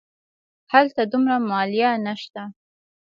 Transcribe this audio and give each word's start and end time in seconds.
هلته 0.71 1.01
دومره 1.11 1.35
مالیه 1.49 1.91
نه 2.05 2.13
شته. 2.21 2.43